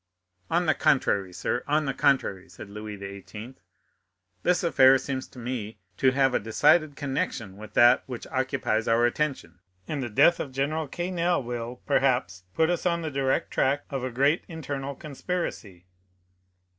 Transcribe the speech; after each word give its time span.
"On 0.49 0.65
the 0.65 0.73
contrary, 0.73 1.31
sir,—on 1.31 1.85
the 1.85 1.93
contrary," 1.93 2.49
said 2.49 2.71
Louis 2.71 2.97
XVIII., 2.97 3.53
"this 4.41 4.63
affair 4.63 4.97
seems 4.97 5.27
to 5.27 5.37
me 5.37 5.77
to 5.97 6.09
have 6.09 6.33
a 6.33 6.39
decided 6.39 6.95
connection 6.95 7.55
with 7.55 7.75
that 7.75 8.01
which 8.07 8.25
occupies 8.31 8.87
our 8.87 9.05
attention, 9.05 9.59
and 9.87 10.01
the 10.01 10.09
death 10.09 10.39
of 10.39 10.51
General 10.51 10.87
Quesnel 10.87 11.43
will, 11.43 11.83
perhaps, 11.85 12.45
put 12.55 12.71
us 12.71 12.87
on 12.87 13.03
the 13.03 13.11
direct 13.11 13.51
track 13.51 13.85
of 13.91 14.03
a 14.03 14.09
great 14.09 14.43
internal 14.47 14.95
conspiracy." 14.95 15.85